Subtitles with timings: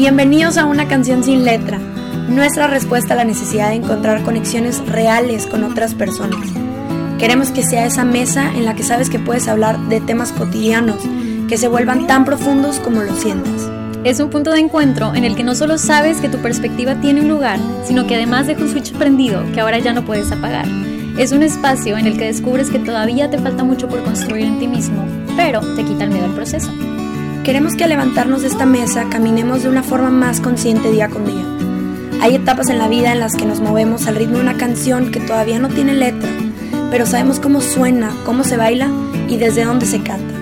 [0.00, 1.78] Bienvenidos a una canción sin letra,
[2.30, 6.40] nuestra respuesta a la necesidad de encontrar conexiones reales con otras personas.
[7.18, 11.02] Queremos que sea esa mesa en la que sabes que puedes hablar de temas cotidianos,
[11.50, 13.70] que se vuelvan tan profundos como lo sientas.
[14.02, 17.20] Es un punto de encuentro en el que no solo sabes que tu perspectiva tiene
[17.20, 20.64] un lugar, sino que además deja un switch prendido que ahora ya no puedes apagar.
[21.18, 24.58] Es un espacio en el que descubres que todavía te falta mucho por construir en
[24.60, 25.04] ti mismo,
[25.36, 26.72] pero te quita el miedo al proceso.
[27.44, 31.24] Queremos que al levantarnos de esta mesa caminemos de una forma más consciente día con
[31.24, 31.42] día.
[32.20, 35.10] Hay etapas en la vida en las que nos movemos al ritmo de una canción
[35.10, 36.28] que todavía no tiene letra,
[36.90, 38.90] pero sabemos cómo suena, cómo se baila
[39.26, 40.34] y desde dónde se canta.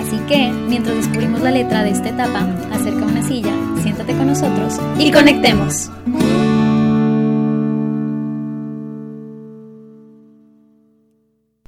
[0.00, 4.78] Así que, mientras descubrimos la letra de esta etapa, acerca una silla, siéntate con nosotros
[4.96, 5.90] y conectemos.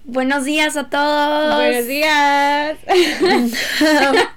[0.04, 1.56] Buenos días a todos.
[1.56, 2.78] Buenos días.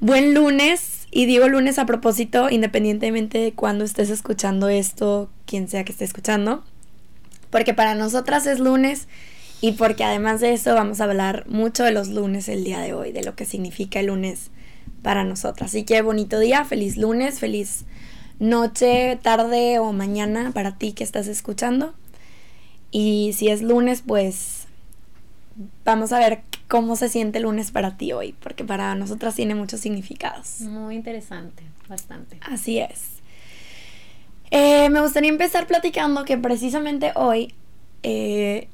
[0.00, 1.06] Buen lunes.
[1.10, 6.04] Y digo lunes a propósito, independientemente de cuando estés escuchando esto, quien sea que esté
[6.04, 6.64] escuchando.
[7.50, 9.08] Porque para nosotras es lunes
[9.60, 12.94] y porque además de eso vamos a hablar mucho de los lunes el día de
[12.94, 14.50] hoy, de lo que significa el lunes
[15.02, 15.70] para nosotras.
[15.70, 17.84] Así que bonito día, feliz lunes, feliz
[18.38, 21.94] noche, tarde o mañana para ti que estás escuchando.
[22.90, 24.61] Y si es lunes, pues
[25.84, 29.54] vamos a ver cómo se siente el lunes para ti hoy, porque para nosotras tiene
[29.54, 30.60] muchos significados.
[30.60, 32.38] Muy interesante, bastante.
[32.42, 33.22] Así es.
[34.50, 37.54] Eh, me gustaría empezar platicando que precisamente hoy,
[38.02, 38.68] eh,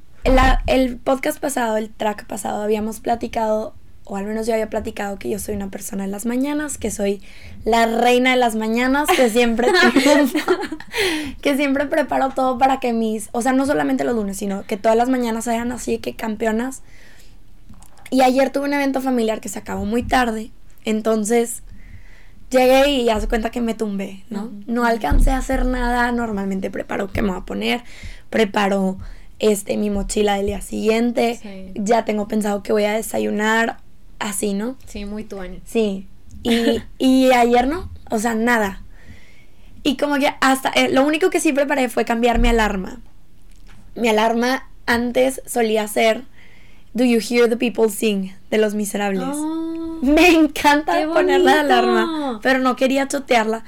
[0.66, 3.74] el podcast pasado, el track pasado, habíamos platicado,
[4.08, 6.90] o al menos yo había platicado que yo soy una persona de las mañanas, que
[6.90, 7.22] soy
[7.64, 9.68] la reina de las mañanas, que siempre
[11.42, 14.78] que siempre preparo todo para que mis, o sea, no solamente los lunes, sino que
[14.78, 16.82] todas las mañanas sean así que campeonas.
[18.10, 20.50] Y ayer tuve un evento familiar que se acabó muy tarde,
[20.86, 21.62] entonces
[22.48, 24.50] llegué y ya se cuenta que me tumbé, ¿no?
[24.66, 27.82] No alcancé a hacer nada, normalmente preparo qué me voy a poner,
[28.30, 28.96] preparo
[29.38, 33.76] este mi mochila del día siguiente, ya tengo pensado que voy a desayunar,
[34.18, 34.76] así, ¿no?
[34.86, 35.60] Sí, muy tuani.
[35.64, 36.06] Sí.
[36.42, 38.82] Y, y ayer no, o sea, nada.
[39.82, 43.00] Y como que hasta, eh, lo único que sí preparé fue cambiar mi alarma.
[43.94, 46.24] Mi alarma antes solía ser
[46.94, 49.22] Do You Hear the People Sing de Los Miserables.
[49.34, 53.64] Oh, Me encanta poner la alarma, pero no quería chotearla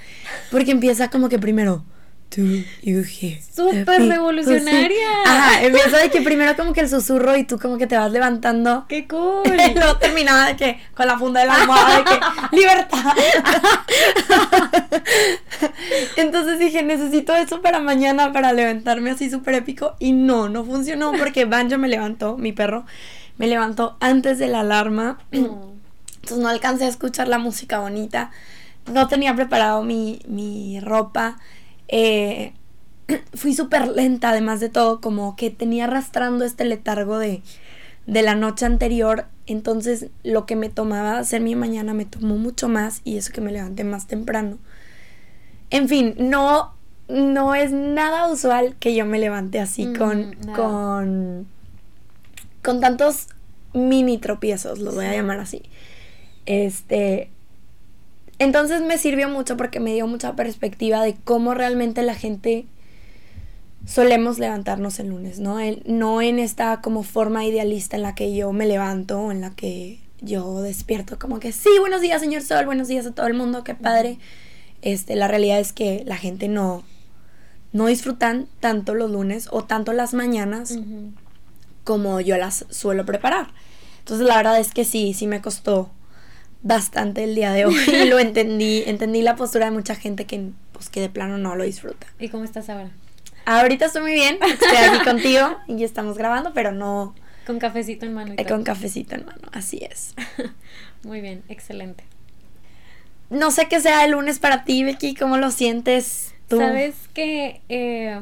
[0.51, 1.85] porque empieza como que primero
[2.31, 2.43] Do
[2.83, 5.09] you hear Súper revolucionaria.
[5.27, 8.13] Ajá, empieza de que primero como que el susurro y tú como que te vas
[8.13, 8.85] levantando.
[8.89, 9.43] ¡Qué cool!
[9.47, 12.21] Y luego terminaba de que con la funda de la almohada de que
[12.57, 13.17] ¡Libertad!
[16.17, 19.97] Entonces dije, necesito eso para mañana para levantarme así súper épico.
[19.99, 22.87] Y no, no funcionó porque Banjo me levantó, mi perro,
[23.39, 25.19] me levantó antes de la alarma.
[25.33, 28.31] Entonces no alcancé a escuchar la música bonita.
[28.93, 31.39] No tenía preparado mi, mi ropa.
[31.91, 32.53] Eh,
[33.35, 37.43] fui súper lenta, además de todo, como que tenía arrastrando este letargo de,
[38.07, 39.27] de la noche anterior.
[39.47, 43.41] Entonces, lo que me tomaba hacer mi mañana me tomó mucho más y eso que
[43.41, 44.59] me levanté más temprano.
[45.71, 46.75] En fin, no,
[47.09, 51.47] no es nada usual que yo me levante así Mm, con, con,
[52.63, 53.29] con tantos
[53.73, 55.63] mini tropiezos, los voy a llamar así.
[56.47, 57.31] Este,
[58.41, 62.67] entonces me sirvió mucho porque me dio mucha perspectiva de cómo realmente la gente
[63.87, 65.59] solemos levantarnos el lunes, ¿no?
[65.61, 69.41] El- no en esta como forma idealista en la que yo me levanto o en
[69.41, 73.27] la que yo despierto como que sí, buenos días, señor Sol, buenos días a todo
[73.27, 74.19] el mundo, qué padre.
[74.83, 76.83] Este, la realidad es que la gente no
[77.73, 80.73] no disfrutan tanto los lunes o tanto las mañanas
[81.85, 83.49] como yo las suelo preparar.
[84.01, 85.91] Entonces la verdad es que sí, sí me costó
[86.63, 90.51] bastante el día de hoy y lo entendí, entendí la postura de mucha gente que
[90.73, 92.07] pues que de plano no lo disfruta.
[92.19, 92.91] ¿Y cómo estás ahora?
[93.47, 97.15] Ahorita estoy muy bien, estoy aquí contigo y ya estamos grabando, pero no
[97.47, 100.15] Con cafecito en mano y eh, con cafecito en mano, así es.
[101.03, 102.05] Muy bien, excelente.
[103.31, 106.59] No sé qué sea el lunes para ti, Becky, ¿cómo lo sientes tú?
[106.59, 108.21] ¿Sabes que eh,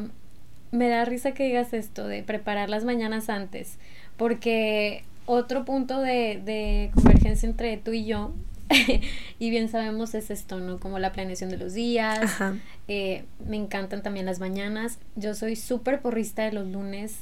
[0.71, 3.79] me da risa que digas esto de preparar las mañanas antes?
[4.17, 8.33] Porque otro punto de, de convergencia entre tú y yo,
[9.39, 10.79] y bien sabemos, es esto, ¿no?
[10.81, 12.19] Como la planeación de los días.
[12.23, 12.57] Ajá.
[12.89, 14.99] eh, me encantan también las mañanas.
[15.17, 17.17] Yo soy súper porrista de los lunes.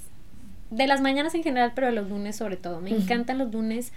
[0.70, 2.81] De las mañanas en general, pero de los lunes sobre todo.
[2.81, 3.93] Me encantan los lunes.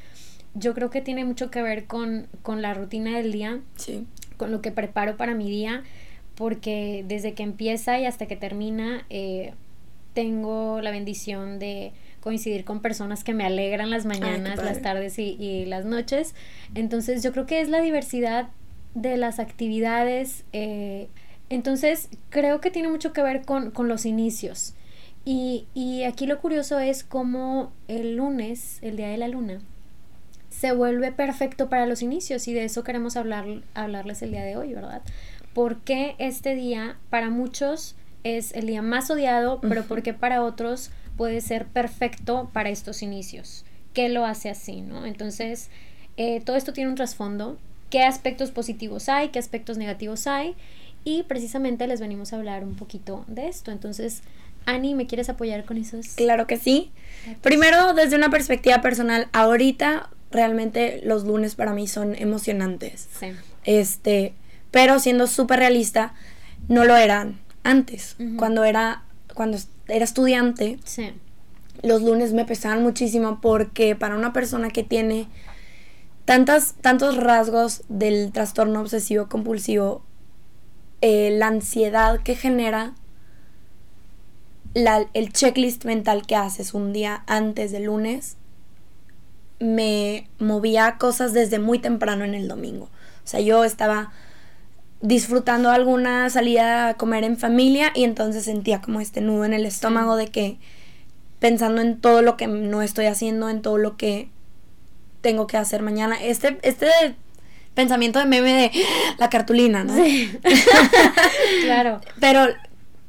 [0.54, 4.06] Yo creo que tiene mucho que ver con, con la rutina del día Sí.
[4.38, 5.84] con lo que preparo para mi día,
[6.36, 9.54] porque desde que empieza y hasta que termina, eh,
[10.14, 15.36] tengo la bendición de coincidir con personas que me alegran las mañanas, las tardes y,
[15.40, 16.36] y las noches.
[16.76, 18.50] Entonces yo creo que es la diversidad
[18.96, 20.44] de las actividades.
[20.54, 21.08] Eh,
[21.50, 24.74] entonces, creo que tiene mucho que ver con, con los inicios.
[25.26, 29.60] Y, y, aquí lo curioso es cómo el lunes, el día de la luna,
[30.50, 33.46] se vuelve perfecto para los inicios y de eso queremos hablar,
[33.76, 35.02] hablarles el día de hoy, ¿verdad?
[35.54, 41.42] Porque este día para muchos es el día más odiado, pero porque para otros puede
[41.42, 43.66] ser perfecto para estos inicios.
[43.94, 45.06] ¿Qué lo hace así, no?
[45.06, 45.68] Entonces,
[46.16, 47.58] eh, todo esto tiene un trasfondo.
[47.90, 49.28] ¿Qué aspectos positivos hay?
[49.28, 50.56] ¿Qué aspectos negativos hay?
[51.04, 53.70] Y precisamente les venimos a hablar un poquito de esto.
[53.70, 54.22] Entonces,
[54.66, 56.08] Ani, ¿me quieres apoyar con esos?
[56.16, 56.90] Claro que sí.
[57.42, 63.10] Primero, desde una perspectiva personal, ahorita realmente los lunes para mí son emocionantes.
[63.20, 63.34] Sí.
[63.66, 64.32] Este,
[64.72, 66.14] pero siendo súper realista,
[66.70, 68.16] no lo eran antes.
[68.38, 71.12] Cuando era cuando era estudiante, sí.
[71.82, 75.28] los lunes me pesaban muchísimo porque para una persona que tiene
[76.26, 80.04] tantas, tantos rasgos del trastorno obsesivo compulsivo,
[81.02, 82.94] eh, la ansiedad que genera
[84.74, 88.38] el checklist mental que haces un día antes del lunes
[89.60, 92.86] me movía cosas desde muy temprano en el domingo.
[92.86, 94.12] O sea, yo estaba
[95.02, 99.66] disfrutando alguna salida a comer en familia y entonces sentía como este nudo en el
[99.66, 100.58] estómago de que
[101.40, 104.30] pensando en todo lo que no estoy haciendo, en todo lo que
[105.22, 106.22] tengo que hacer mañana.
[106.22, 106.88] Este, este
[107.74, 108.72] pensamiento de meme de
[109.18, 109.96] la cartulina, ¿no?
[109.96, 110.38] Sí.
[111.64, 112.02] claro.
[112.20, 112.48] Pero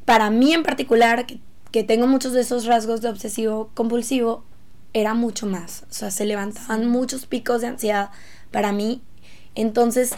[0.04, 1.40] para mí en particular, que,
[1.72, 4.44] que tengo muchos de esos rasgos de obsesivo compulsivo,
[4.92, 5.84] era mucho más.
[5.90, 8.10] O sea, se levantaban muchos picos de ansiedad
[8.52, 9.02] para mí.
[9.56, 10.12] Entonces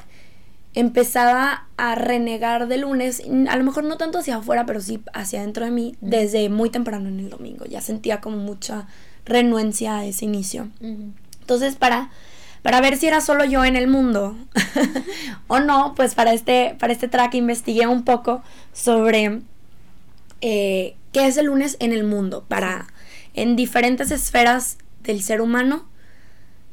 [0.75, 5.41] empezaba a renegar de lunes, a lo mejor no tanto hacia afuera, pero sí hacia
[5.41, 7.65] adentro de mí, desde muy temprano en el domingo.
[7.67, 8.87] Ya sentía como mucha
[9.25, 10.69] renuencia a ese inicio.
[11.41, 12.11] Entonces, para,
[12.63, 14.37] para ver si era solo yo en el mundo
[15.47, 18.43] o no, pues para este, para este track investigué un poco
[18.73, 19.43] sobre
[20.41, 22.87] eh, qué es el lunes en el mundo, para
[23.35, 25.87] en diferentes esferas del ser humano,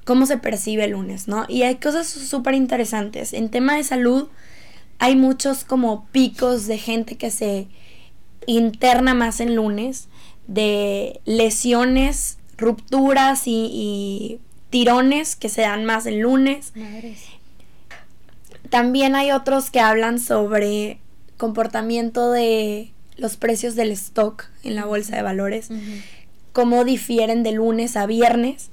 [0.09, 1.45] cómo se percibe el lunes, ¿no?
[1.47, 3.31] Y hay cosas súper interesantes.
[3.31, 4.27] En tema de salud,
[4.97, 7.67] hay muchos como picos de gente que se
[8.47, 10.07] interna más en lunes,
[10.47, 14.39] de lesiones, rupturas y,
[14.71, 16.73] tirones que se dan más en lunes.
[18.71, 20.97] También hay otros que hablan sobre
[21.37, 25.69] comportamiento de los precios del stock en la bolsa de valores
[26.51, 28.69] cómo difieren de lunes a viernes,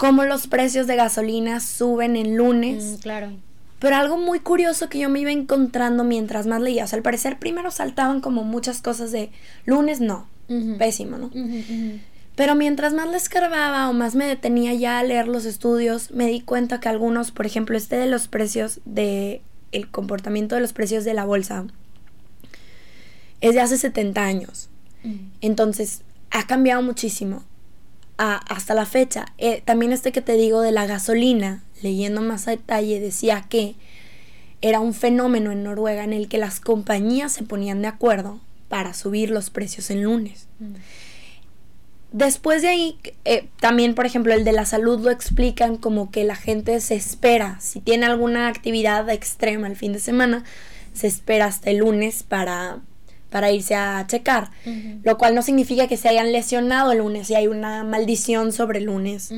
[0.00, 2.84] cómo los precios de gasolina suben en lunes.
[2.84, 3.32] Mm, claro.
[3.78, 7.02] Pero algo muy curioso que yo me iba encontrando mientras más leía, o sea, al
[7.02, 9.30] parecer primero saltaban como muchas cosas de
[9.66, 10.26] lunes, no,
[10.78, 11.30] pésimo, ¿no?
[12.34, 16.28] Pero mientras más le escarbaba o más me detenía ya a leer los estudios, me
[16.28, 20.72] di cuenta que algunos, por ejemplo, este de los precios de el comportamiento de los
[20.72, 21.66] precios de la bolsa
[23.42, 24.70] es de hace 70 años.
[25.42, 26.00] Entonces,
[26.30, 27.44] ha cambiado muchísimo
[28.20, 29.26] hasta la fecha.
[29.38, 33.76] Eh, también este que te digo de la gasolina, leyendo más a detalle, decía que
[34.60, 38.92] era un fenómeno en Noruega en el que las compañías se ponían de acuerdo para
[38.92, 40.48] subir los precios en lunes.
[40.58, 40.74] Mm.
[42.12, 46.24] Después de ahí, eh, también, por ejemplo, el de la salud lo explican como que
[46.24, 50.44] la gente se espera, si tiene alguna actividad extrema el fin de semana,
[50.92, 52.80] se espera hasta el lunes para,
[53.30, 54.50] para irse a checar,
[55.02, 58.78] lo cual no significa que se hayan lesionado el lunes y hay una maldición sobre
[58.80, 59.32] el lunes,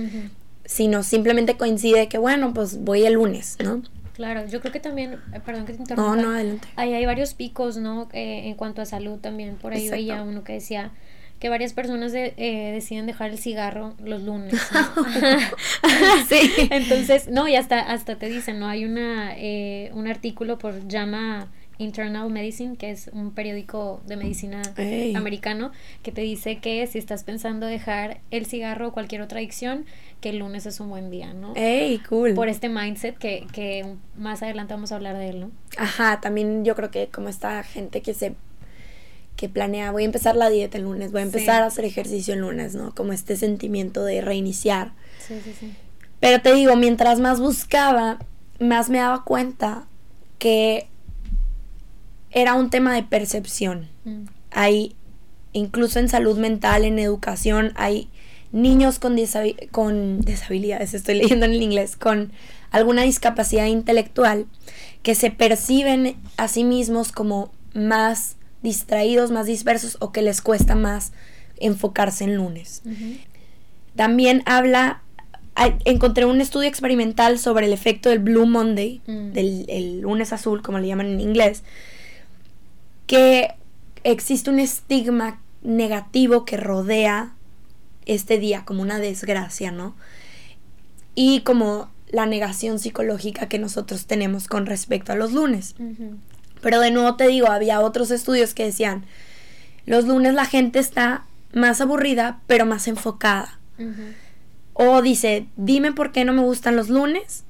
[0.65, 3.83] sino simplemente coincide que, bueno, pues voy el lunes, ¿no?
[4.15, 6.17] Claro, yo creo que también, eh, perdón que te interrumpa.
[6.17, 6.69] No, no, adelante.
[6.77, 8.09] Ahí hay varios picos, ¿no?
[8.13, 10.91] Eh, en cuanto a salud también, por ahí veía uno que decía
[11.39, 14.55] que varias personas de, eh, deciden dejar el cigarro los lunes.
[16.29, 16.53] sí.
[16.71, 18.69] Entonces, no, y hasta, hasta te dicen, ¿no?
[18.69, 19.35] Hay una,
[19.93, 21.49] un artículo por llama
[21.79, 24.63] Internal Medicine, que es un periódico de medicina
[25.15, 29.87] americano, que te dice que si estás pensando dejar el cigarro o cualquier otra adicción,
[30.21, 31.53] que el lunes es un buen día, ¿no?
[31.57, 32.35] ¡Ey, cool!
[32.35, 35.51] Por este mindset que, que más adelante vamos a hablar de él, ¿no?
[35.77, 38.35] Ajá, también yo creo que como esta gente que se
[39.37, 42.35] que planea, voy a empezar la dieta el lunes, voy a empezar a hacer ejercicio
[42.35, 42.95] el lunes, ¿no?
[42.95, 44.93] Como este sentimiento de reiniciar.
[45.19, 45.75] Sí, sí, sí.
[46.21, 48.19] Pero te digo, mientras más buscaba,
[48.61, 49.89] más me daba cuenta
[50.39, 50.89] que
[52.33, 53.89] era un tema de percepción.
[54.05, 54.25] Mm.
[54.51, 54.97] Hay,
[55.53, 58.09] incluso en salud mental, en educación, hay
[58.53, 59.17] niños con,
[59.71, 62.33] con deshabilidades, estoy leyendo en el inglés, con
[62.71, 64.47] alguna discapacidad intelectual
[65.03, 70.75] que se perciben a sí mismos como más distraídos, más dispersos o que les cuesta
[70.75, 71.13] más
[71.59, 72.83] enfocarse en lunes.
[73.97, 75.03] También habla
[75.85, 79.33] encontré un estudio experimental sobre el efecto del Blue Monday, Mm.
[79.33, 81.63] del el lunes azul, como le llaman en inglés,
[83.13, 83.57] que
[84.05, 87.35] existe un estigma negativo que rodea
[88.07, 89.95] este día como una desgracia, ¿no?
[91.15, 95.75] Y como la negación psicológica que nosotros tenemos con respecto a los lunes.
[96.63, 99.05] Pero de nuevo te digo, había otros estudios que decían,
[99.85, 103.59] los lunes la gente está más aburrida, pero más enfocada.
[104.73, 107.45] O dice, dime por qué no me gustan los lunes.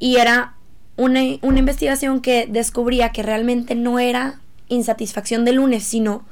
[0.00, 0.56] Y era
[0.96, 6.24] una, una investigación que descubría que realmente no era insatisfacción de lunes, sino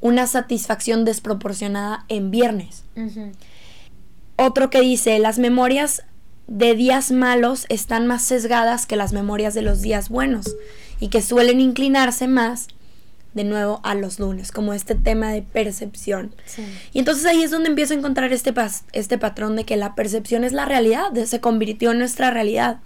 [0.00, 2.82] una satisfacción desproporcionada en viernes.
[4.36, 6.02] Otro que dice, las memorias
[6.46, 10.54] de días malos están más sesgadas que las memorias de los días buenos
[11.00, 12.68] y que suelen inclinarse más
[13.34, 16.34] de nuevo a los lunes, como este tema de percepción.
[16.46, 16.64] Sí.
[16.94, 18.54] Y entonces ahí es donde empiezo a encontrar este,
[18.92, 22.78] este patrón de que la percepción es la realidad, de- se convirtió en nuestra realidad.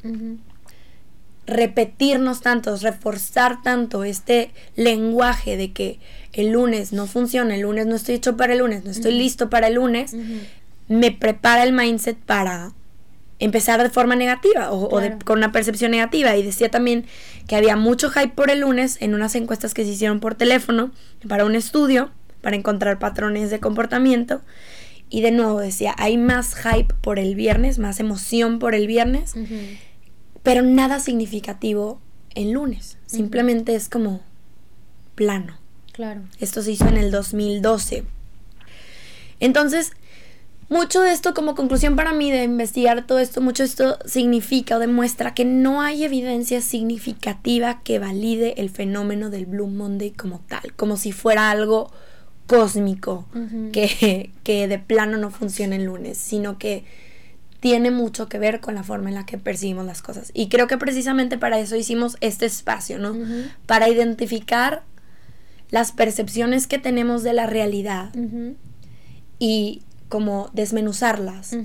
[1.47, 5.99] Repetirnos tanto, reforzar tanto este lenguaje de que
[6.33, 9.51] el lunes no funciona, el lunes no estoy hecho para el lunes, no estoy listo
[9.51, 10.15] para el lunes,
[10.89, 12.73] me prepara el mindset para
[13.41, 15.25] empezar de forma negativa o, o de- Claro.
[15.25, 16.37] con una percepción negativa.
[16.37, 17.07] Y decía también
[17.49, 20.93] que había mucho hype por el lunes en unas encuestas que se hicieron por teléfono
[21.27, 22.11] para un estudio,
[22.43, 24.41] para encontrar patrones de comportamiento.
[25.09, 29.35] Y de nuevo decía, hay más hype por el viernes, más emoción por el viernes.
[30.43, 32.01] Pero nada significativo
[32.35, 32.99] el lunes.
[33.07, 34.21] Simplemente es como
[35.15, 35.59] plano.
[35.93, 36.23] Claro.
[36.39, 38.05] Esto se hizo en el 2012.
[39.41, 39.93] Entonces,
[40.69, 44.77] mucho de esto como conclusión para mí de investigar todo esto, mucho de esto significa
[44.77, 50.41] o demuestra que no hay evidencia significativa que valide el fenómeno del Blue Monday como
[50.47, 51.91] tal, como si fuera algo
[52.47, 53.27] cósmico
[53.73, 56.85] que, que de plano no funciona el lunes, sino que
[57.61, 60.31] tiene mucho que ver con la forma en la que percibimos las cosas.
[60.35, 63.15] Y creo que precisamente para eso hicimos este espacio, ¿no?
[63.67, 64.83] Para identificar
[65.71, 68.13] las percepciones que tenemos de la realidad
[69.39, 71.57] y como desmenuzarlas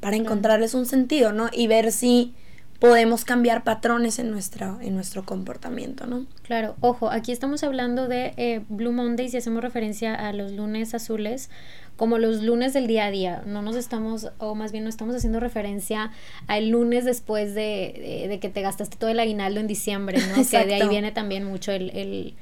[0.00, 1.48] para encontrarles un sentido, ¿no?
[1.52, 2.34] Y ver si
[2.82, 6.26] podemos cambiar patrones en, nuestra, en nuestro comportamiento, ¿no?
[6.42, 10.92] Claro, ojo, aquí estamos hablando de eh, Blue Mondays y hacemos referencia a los lunes
[10.92, 11.48] azules
[11.96, 13.42] como los lunes del día a día.
[13.46, 16.10] No nos estamos, o más bien no estamos haciendo referencia
[16.48, 20.34] al lunes después de, de- de que te gastaste todo el aguinaldo en diciembre, ¿no?
[20.34, 22.34] Que de ahí viene también mucho el, el,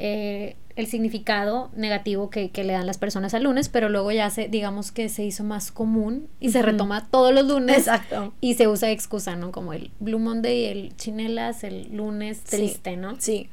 [0.00, 4.30] eh, el significado negativo que, que le dan las personas al lunes, pero luego ya
[4.30, 7.76] se, digamos que se hizo más común y se retoma todos los lunes.
[7.78, 8.32] Exacto.
[8.40, 9.52] Y se usa excusa, ¿no?
[9.52, 12.56] Como el Blue Monday, el chinelas, el lunes Sí.
[12.56, 13.16] triste, ¿no?
[13.20, 13.48] Sí,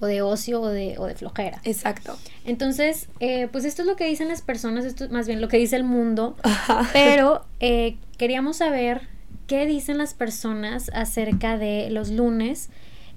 [0.00, 1.60] O de ocio o de, o de flojera.
[1.64, 2.16] exacto.
[2.44, 5.48] Entonces, eh, pues esto es lo que dicen las personas, esto es más bien lo
[5.48, 6.88] que dice el mundo, Ajá.
[6.92, 9.08] pero eh, queríamos saber
[9.48, 12.68] qué dicen las personas acerca de los lunes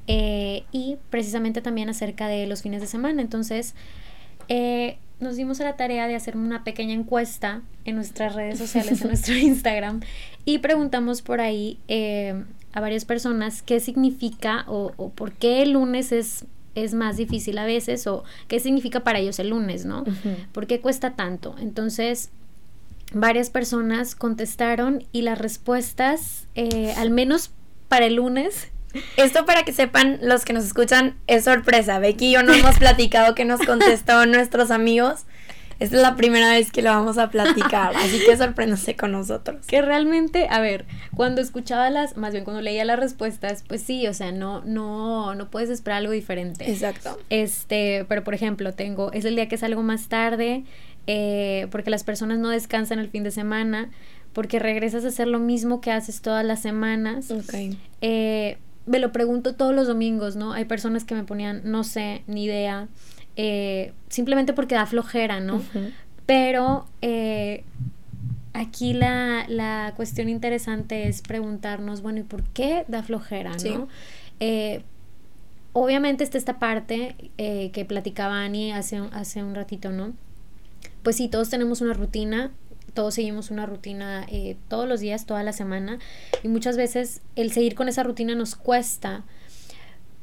[0.07, 3.21] eh, y precisamente también acerca de los fines de semana.
[3.21, 3.75] Entonces,
[4.47, 9.01] eh, nos dimos a la tarea de hacer una pequeña encuesta en nuestras redes sociales,
[9.01, 10.01] en nuestro Instagram,
[10.45, 12.43] y preguntamos por ahí eh,
[12.73, 17.57] a varias personas qué significa o, o por qué el lunes es, es más difícil
[17.57, 20.03] a veces o qué significa para ellos el lunes, ¿no?
[20.51, 21.55] ¿Por qué cuesta tanto?
[21.59, 22.31] Entonces,
[23.13, 27.51] varias personas contestaron y las respuestas, eh, al menos
[27.87, 28.69] para el lunes,
[29.17, 31.99] Esto para que sepan los que nos escuchan es sorpresa.
[31.99, 35.25] Becky y yo no hemos platicado que nos contestó nuestros amigos.
[35.81, 39.65] Esta es la primera vez que lo vamos a platicar, así que sorpréndase con nosotros.
[39.65, 44.05] que realmente, a ver, cuando escuchaba las, más bien cuando leía las respuestas, pues sí,
[44.05, 46.69] o sea, no, no, no puedes esperar algo diferente.
[46.69, 47.17] Exacto.
[47.31, 50.65] Este, pero por ejemplo, tengo, es el día que salgo más tarde,
[51.07, 53.89] eh, porque las personas no descansan el fin de semana,
[54.33, 57.31] porque regresas a hacer lo mismo que haces todas las semanas.
[57.31, 57.75] Ok.
[58.01, 58.59] Eh,
[58.91, 60.53] me lo pregunto todos los domingos, ¿no?
[60.53, 62.87] Hay personas que me ponían, no sé, ni idea,
[63.35, 65.61] eh, simplemente porque da flojera, ¿no?
[66.25, 67.63] Pero eh,
[68.53, 73.69] aquí la, la cuestión interesante es preguntarnos, bueno, ¿y por qué da flojera, Sí.
[73.69, 73.87] no?
[74.39, 74.83] Eh,
[75.73, 80.13] obviamente está esta parte que platicaba Ani hace, un- hace un ratito, ¿no?
[81.03, 82.51] Pues sí, todos tenemos una rutina,
[82.93, 85.99] todos seguimos una rutina eh, todos los días, toda la semana,
[86.43, 89.23] y muchas veces el seguir con esa rutina nos cuesta,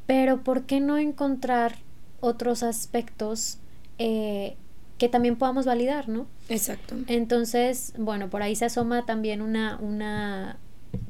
[0.07, 1.77] pero ¿por qué no encontrar
[2.21, 3.59] otros aspectos
[3.99, 4.57] eh,
[4.99, 6.27] que también podamos validar, ¿no?
[6.49, 6.97] Exacto.
[7.07, 10.59] Entonces, bueno, por ahí se asoma también una, una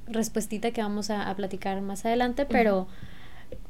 [0.07, 2.87] respuestita que vamos a, a platicar más adelante, pero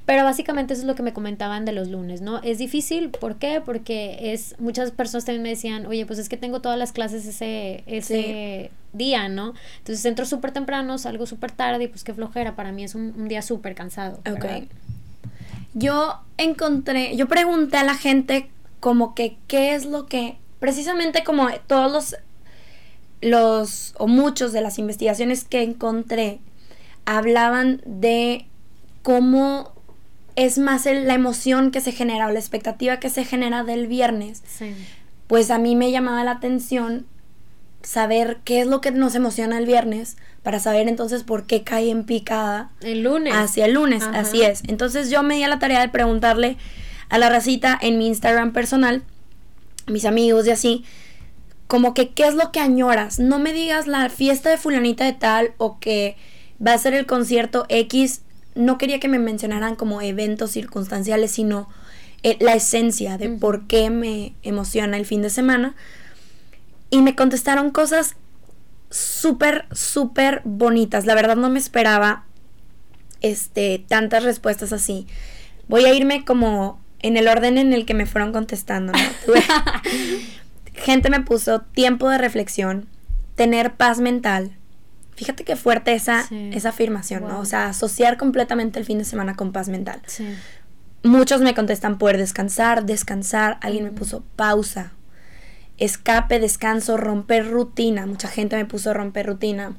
[0.09, 2.39] Pero básicamente eso es lo que me comentaban de los lunes, ¿no?
[2.39, 3.61] Es difícil, ¿por qué?
[3.63, 7.27] Porque es, muchas personas también me decían, oye, pues es que tengo todas las clases
[7.27, 9.53] ese, ese día, ¿no?
[9.77, 13.29] Entonces entro súper temprano, salgo súper tarde y pues qué flojera, para mí es un,
[13.29, 14.21] día súper cansado.
[14.33, 14.47] Ok.
[15.75, 18.49] Yo encontré, yo pregunté a la gente
[18.81, 22.17] como que qué es lo que, precisamente como todos los,
[23.21, 26.39] los, o muchos de las investigaciones que encontré,
[27.05, 28.47] hablaban de
[29.03, 29.77] cómo
[30.39, 34.45] es más la emoción que se genera o la expectativa que se genera del viernes,
[35.27, 37.07] pues a mí me llamaba la atención
[37.83, 41.91] saber qué es lo que nos emociona el viernes para saber entonces por qué cae
[41.91, 43.35] en picada el lunes.
[43.35, 44.63] hacia el lunes así es.
[44.69, 46.57] Entonces yo me di a la tarea de preguntarle
[47.09, 49.03] a la racita en mi Instagram personal
[49.89, 50.85] mis amigos y así
[51.67, 55.15] como que qué es lo que añoras no me digas la fiesta de fulanita de
[55.15, 56.17] tal o que
[56.65, 58.23] va a ser el concierto X
[58.59, 61.69] no quería que me mencionaran como eventos circunstanciales, sino
[62.25, 65.77] eh, la esencia de por qué me emociona el fin de semana.
[66.91, 68.17] Y me contestaron cosas
[68.91, 71.07] súper, súper bonitas.
[71.07, 72.25] La verdad no me esperaba
[73.21, 75.07] este, tantas respuestas así.
[75.69, 78.93] Voy a irme como en el orden en el que me fueron contestando.
[80.75, 82.89] Gente me puso tiempo de reflexión,
[83.37, 84.58] tener paz mental,
[85.19, 87.41] Fíjate qué fuerte esa, esa afirmación, ¿no?
[87.41, 90.01] O sea, asociar completamente el fin de semana con paz mental.
[91.03, 93.59] Muchos me contestan poder descansar, descansar.
[93.61, 94.93] Alguien me puso pausa,
[95.77, 98.07] escape, descanso, romper rutina.
[98.07, 99.75] Mucha gente me puso romper rutina.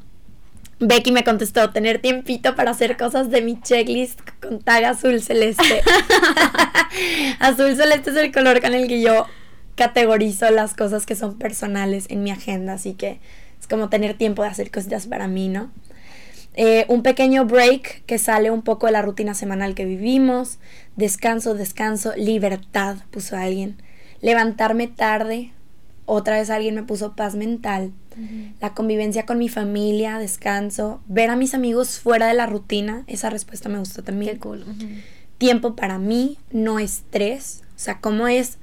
[0.82, 5.84] Becky me contestó tener tiempito para hacer cosas de mi checklist con tag azul celeste.
[7.40, 9.26] azul celeste es el color con el que yo
[9.76, 13.22] categorizo las cosas que son personales en mi agenda, así que
[13.60, 15.72] es como tener tiempo de hacer cositas para mí, ¿no?
[16.56, 20.60] Eh, un pequeño break que sale un poco de la rutina semanal que vivimos.
[20.96, 23.82] Descanso, descanso, libertad, puso alguien.
[24.22, 25.54] Levantarme tarde,
[26.06, 27.94] otra vez alguien me puso paz mental.
[28.60, 31.02] La convivencia con mi familia, descanso.
[31.08, 34.34] Ver a mis amigos fuera de la rutina, esa respuesta me gustó también.
[34.34, 34.66] Qué cool.
[35.38, 37.62] Tiempo para mí, no estrés.
[37.78, 38.58] O sea, cómo es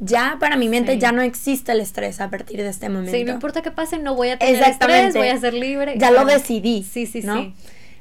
[0.00, 3.12] ya para mi mente ya no existe el estrés a partir de este momento.
[3.12, 5.94] Sí, no importa qué pase, no voy a tener estrés, voy a ser libre.
[5.98, 6.82] Ya lo decidí.
[6.82, 7.54] Sí, sí, sí.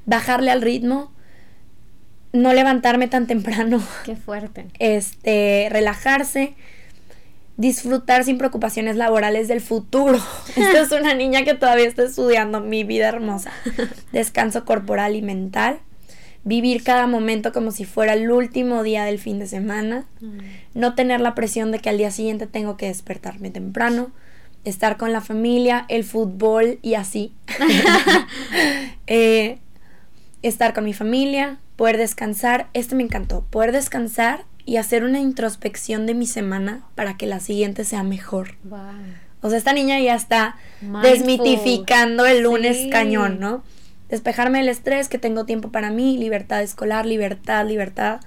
[0.06, 1.12] Bajarle al ritmo,
[2.32, 3.84] no levantarme tan temprano.
[4.06, 4.68] Qué fuerte.
[4.80, 6.56] Este, relajarse,
[7.58, 10.20] disfrutar sin preocupaciones laborales del futuro.
[10.56, 13.52] Esta es una niña que todavía está estudiando mi vida hermosa.
[14.14, 15.82] Descanso corporal y mental
[16.44, 20.38] vivir cada momento como si fuera el último día del fin de semana, mm.
[20.74, 24.12] No tener la presión de que al día siguiente tengo que despertarme temprano,
[24.64, 27.34] estar con la familia, el fútbol y así.
[29.12, 29.58] Eh,
[30.44, 36.06] estar con mi familia, poder descansar, este me encantó, poder descansar y hacer una introspección
[36.06, 38.58] de mi semana para que la siguiente sea mejor.
[39.42, 40.58] O sea, esta niña ya está
[41.02, 43.64] desmitificando el lunes cañón, ¿no?
[44.10, 48.20] despejarme del estrés, que tengo tiempo para mí, libertad escolar, libertad, libertad.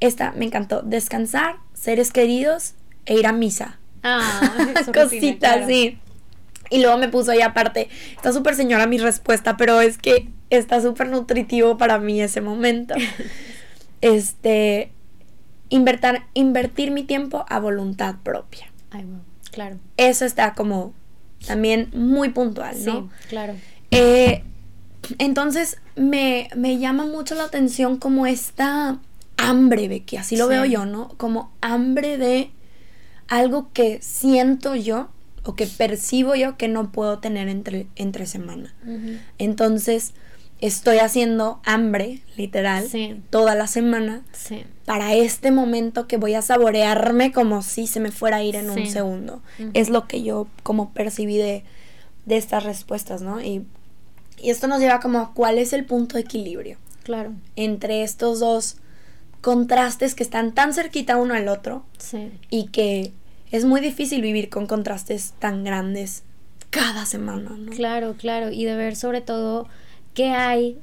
[0.00, 2.74] Esta me encantó, descansar, seres queridos
[3.06, 3.78] e ir a misa.
[4.02, 5.98] Ah, cositas, sí.
[6.70, 10.80] Y luego me puso ahí aparte, está súper señora mi respuesta, pero es que está
[10.80, 12.94] súper nutritivo para mí ese momento.
[14.00, 14.92] este,
[15.70, 18.70] invertir, invertir mi tiempo a voluntad propia.
[18.90, 19.06] Ay,
[19.50, 19.78] claro.
[19.96, 20.92] Eso está como
[21.46, 23.00] también muy puntual, ¿no?
[23.02, 23.54] Sí, claro.
[23.90, 24.42] Eh,
[25.18, 28.98] entonces me, llama mucho la atención como esta
[29.38, 31.08] hambre, que así lo veo yo, ¿no?
[31.16, 32.50] Como hambre de
[33.28, 35.08] algo que siento yo
[35.44, 38.74] o que percibo yo que no puedo tener entre, entre semana.
[39.38, 40.12] Entonces
[40.60, 42.86] estoy haciendo hambre, literal,
[43.30, 44.22] toda la semana
[44.84, 48.70] para este momento que voy a saborearme como si se me fuera a ir en
[48.70, 49.42] un segundo.
[49.72, 51.64] Es lo que yo como percibí de,
[52.26, 53.40] de estas respuestas, ¿no?
[53.40, 53.64] Y
[54.40, 56.78] y esto nos lleva como a cuál es el punto de equilibrio.
[57.02, 57.32] Claro.
[57.56, 58.76] Entre estos dos
[59.40, 61.84] contrastes que están tan cerquita uno al otro.
[61.98, 62.30] Sí.
[62.50, 63.12] Y que
[63.50, 66.22] es muy difícil vivir con contrastes tan grandes
[66.70, 67.72] cada semana, ¿no?
[67.72, 68.50] Claro, claro.
[68.50, 69.68] Y de ver sobre todo
[70.14, 70.78] qué hay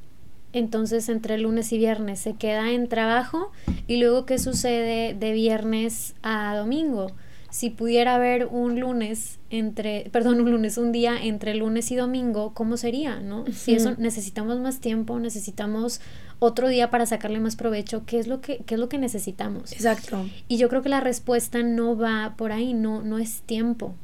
[0.54, 2.20] entonces entre lunes y viernes.
[2.20, 3.52] Se queda en trabajo
[3.88, 7.12] y luego qué sucede de viernes a domingo
[7.56, 12.54] si pudiera haber un lunes entre, perdón, un lunes, un día entre lunes y domingo,
[12.54, 13.46] ¿cómo sería, no?
[13.50, 16.02] Si eso necesitamos más tiempo, necesitamos
[16.40, 19.72] otro día para sacarle más provecho, ¿qué es lo que, qué es lo que necesitamos?
[19.72, 20.26] Exacto.
[20.48, 23.96] Y yo creo que la respuesta no va por ahí, no, no es tiempo.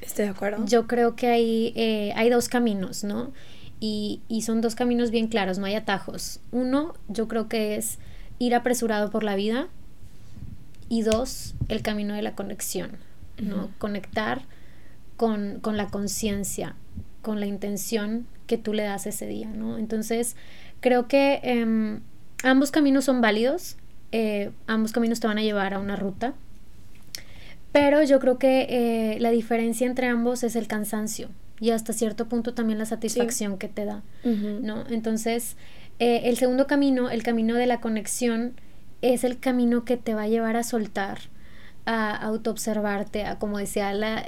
[0.00, 0.64] Estoy de acuerdo.
[0.66, 3.32] Yo creo que hay, eh, hay dos caminos, ¿no?
[3.82, 6.38] y, y son dos caminos bien claros, no hay atajos.
[6.52, 7.98] Uno, yo creo que es
[8.38, 9.66] ir apresurado por la vida
[10.88, 12.92] y dos, el camino de la conexión,
[13.38, 13.70] ¿no?
[13.78, 14.42] Conectar
[15.16, 16.76] con, con la conciencia,
[17.22, 19.78] con la intención que tú le das ese día, ¿no?
[19.78, 20.36] Entonces,
[20.82, 22.00] creo que em,
[22.42, 23.78] ambos caminos son válidos,
[24.10, 26.34] eh, ambos caminos te van a llevar a una ruta,
[27.70, 32.28] pero yo creo que eh, la diferencia entre ambos es el cansancio y hasta cierto
[32.28, 34.84] punto también la satisfacción que te da, ¿no?
[34.90, 35.56] Entonces,
[35.98, 38.54] eh, el segundo camino, el camino de la conexión,
[39.00, 41.18] es el camino que te va a llevar a soltar,
[41.86, 44.24] a autoobservarte, a como decía la,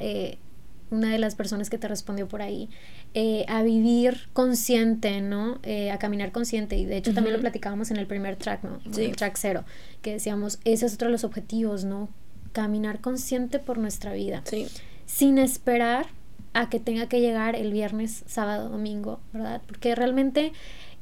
[0.91, 2.69] una de las personas que te respondió por ahí,
[3.15, 5.59] eh, a vivir consciente, ¿no?
[5.63, 6.77] Eh, a caminar consciente.
[6.77, 8.81] Y de hecho también lo platicábamos en el primer track, ¿no?
[8.97, 9.65] El track cero,
[10.03, 12.09] que decíamos, ese es otro de los objetivos, ¿no?
[12.53, 14.43] Caminar consciente por nuestra vida.
[14.45, 14.69] Sí.
[15.07, 16.07] Sin esperar
[16.55, 19.61] a que tenga que llegar el viernes, sábado, domingo, ¿verdad?
[19.67, 20.53] Porque realmente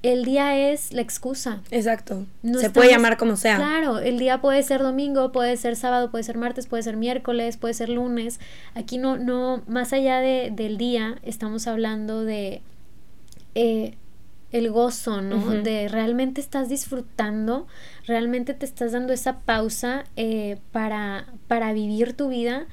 [0.02, 1.62] el día es la excusa.
[1.70, 2.26] Exacto.
[2.42, 3.56] Se puede llamar como sea.
[3.56, 7.56] Claro, el día puede ser domingo, puede ser sábado, puede ser martes, puede ser miércoles,
[7.56, 8.40] puede ser lunes.
[8.74, 12.62] Aquí no, no, más allá de, del día, estamos hablando de
[13.54, 13.94] eh,
[14.50, 15.38] el gozo, ¿no?
[15.62, 17.68] De realmente estás disfrutando,
[18.06, 22.66] realmente te estás dando esa pausa eh, para, para vivir tu vida.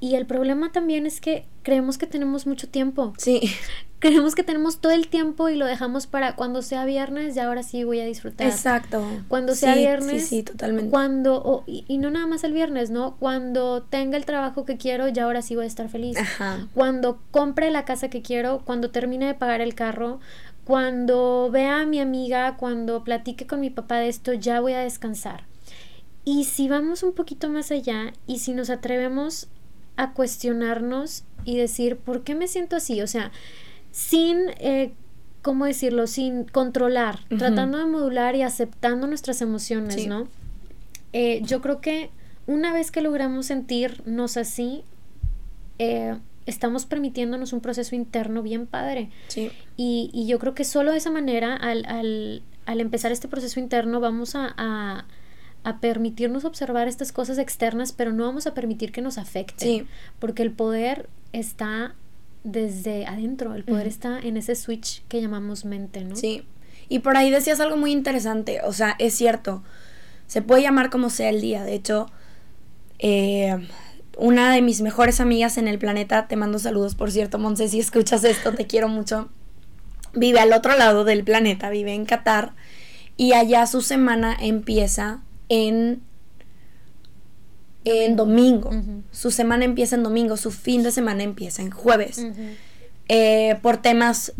[0.00, 3.14] Y el problema también es que creemos que tenemos mucho tiempo.
[3.16, 3.40] Sí
[4.04, 7.62] creemos que tenemos todo el tiempo y lo dejamos para cuando sea viernes, ya ahora
[7.62, 8.46] sí voy a disfrutar.
[8.46, 9.02] Exacto.
[9.28, 10.24] Cuando sea viernes.
[10.24, 10.90] Sí, sí, totalmente.
[10.90, 13.16] Cuando, y, no nada más el viernes, ¿no?
[13.16, 16.18] Cuando tenga el trabajo que quiero, ya ahora sí voy a estar feliz.
[16.18, 16.68] Ajá.
[16.74, 20.20] Cuando compre la casa que quiero, cuando termine de pagar el carro,
[20.64, 24.80] cuando vea a mi amiga, cuando platique con mi papá de esto, ya voy a
[24.80, 25.44] descansar.
[26.26, 29.48] Y si vamos un poquito más allá y si nos atrevemos
[29.96, 33.00] a cuestionarnos y decir, ¿por qué me siento así?
[33.00, 33.32] O sea,
[33.94, 34.92] sin, eh,
[35.40, 36.08] ¿cómo decirlo?
[36.08, 40.26] Sin controlar, tratando de modular y aceptando nuestras emociones, ¿no?
[41.12, 42.10] Eh, yo creo que
[42.48, 44.82] una vez que logramos sentirnos así,
[45.78, 49.10] eh, estamos permitiéndonos un proceso interno bien padre.
[49.28, 49.52] Sí.
[49.76, 53.60] Y, y, yo creo que solo de esa manera, al, al, al empezar este proceso
[53.60, 55.06] interno, vamos a, a,
[55.62, 59.68] a, permitirnos observar estas cosas externas, pero no vamos a permitir que nos afecten.
[59.68, 59.86] Sí.
[60.18, 61.94] Porque el poder está
[62.44, 66.14] desde adentro, el poder está en ese switch que llamamos mente, ¿no?
[66.14, 66.46] Sí.
[66.88, 69.62] Y por ahí decías algo muy interesante, o sea, es cierto,
[70.26, 72.06] se puede llamar como sea el día, de hecho,
[72.98, 73.66] eh,
[74.18, 77.80] una de mis mejores amigas en el planeta, te mando saludos, por cierto, Monse, si
[77.80, 79.30] escuchas esto, te quiero mucho,
[80.12, 82.52] vive al otro lado del planeta, vive en Qatar,
[83.16, 86.02] y allá su semana empieza en
[87.84, 88.70] en domingo.
[89.12, 92.26] Su semana empieza en domingo, su fin de semana empieza en jueves.
[93.08, 94.32] Eh, por temas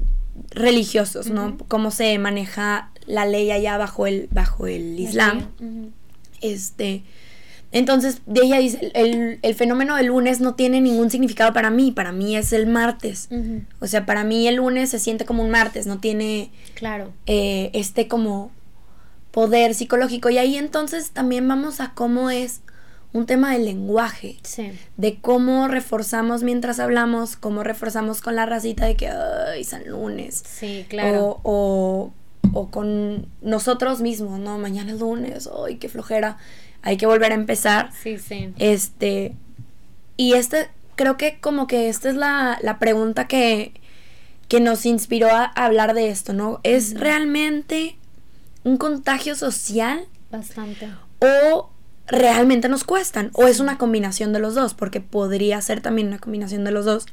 [0.50, 1.56] religiosos, ¿no?
[1.68, 5.48] Cómo se maneja la ley allá bajo el, bajo el Islam.
[6.40, 7.02] Este.
[7.72, 11.90] Entonces, de ella dice, el, el, fenómeno del lunes no tiene ningún significado para mí,
[11.90, 13.28] para mí es el martes.
[13.80, 17.12] O sea, para mí el lunes se siente como un martes, no tiene claro.
[17.26, 18.52] Eh, este como
[19.32, 20.30] poder psicológico.
[20.30, 22.60] Y ahí entonces también vamos a cómo es
[23.14, 24.38] un tema del lenguaje,
[24.96, 30.42] de cómo reforzamos mientras hablamos, cómo reforzamos con la racita de que, ay, San Lunes.
[30.44, 31.38] Sí, claro.
[31.44, 32.12] O,
[32.52, 34.58] o, con nosotros mismos, ¿no?
[34.58, 36.38] Mañana es lunes, ay, qué flojera,
[36.82, 37.92] hay que volver a empezar.
[38.02, 38.52] Sí, sí.
[38.58, 39.36] Este,
[40.16, 43.74] y este, creo que como que esta es la, la pregunta que,
[44.48, 46.58] que nos inspiró a hablar de esto, ¿no?
[46.64, 47.94] ¿Es realmente
[48.64, 50.04] un contagio social?
[50.32, 50.88] Bastante.
[51.20, 51.70] O
[52.06, 53.30] realmente nos cuestan.
[53.34, 56.84] O es una combinación de los dos, porque podría ser también una combinación de los
[56.84, 57.06] dos,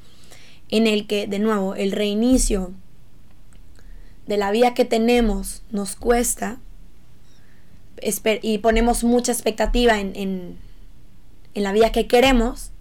[0.69, 2.73] en el que, de nuevo, el reinicio
[4.27, 6.59] de la vida que tenemos nos cuesta
[8.41, 10.57] y ponemos mucha expectativa en, en,
[11.53, 12.71] la vida que queremos.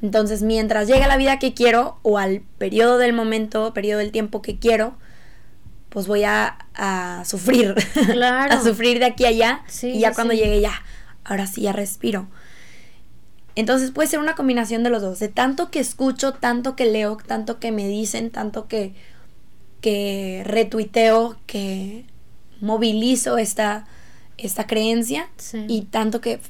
[0.00, 4.40] Entonces, mientras llega la vida que quiero o al periodo del momento, periodo del tiempo
[4.40, 4.96] que quiero,
[5.88, 7.74] pues voy a, a sufrir.
[8.12, 8.54] Claro.
[8.54, 9.62] a sufrir de aquí a allá.
[9.82, 10.82] y ya cuando llegue ya,
[11.24, 12.28] ahora sí ya respiro.
[13.56, 17.16] Entonces puede ser una combinación de los dos, de tanto que escucho, tanto que leo,
[17.24, 18.94] tanto que me dicen, tanto que,
[19.80, 22.04] que retuiteo, que
[22.60, 23.86] movilizo esta,
[24.38, 25.28] esta creencia
[25.68, 26.40] y tanto que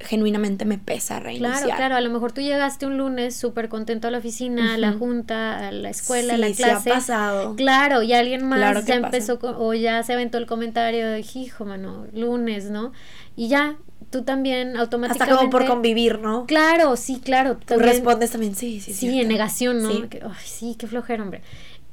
[0.00, 1.64] genuinamente me pesa reiniciar.
[1.64, 4.78] Claro, claro, a lo mejor tú llegaste un lunes súper contento a la oficina, a
[4.78, 6.82] la junta, a la escuela, a la clase.
[6.82, 7.56] Sí ha pasado.
[7.56, 12.06] Claro, y alguien más ya empezó o ya se aventó el comentario de, hijo, mano,
[12.14, 12.92] lunes, ¿no?
[13.36, 13.76] Y ya
[14.10, 15.24] tú también automáticamente...
[15.24, 16.46] Hasta como por convivir, ¿no?
[16.46, 17.56] Claro, sí, claro.
[17.56, 19.08] Tú respondes también, sí, sí, sí.
[19.08, 19.90] Sí, en negación, ¿no?
[19.90, 20.04] Sí.
[20.22, 21.42] ay, sí, qué flojera, hombre.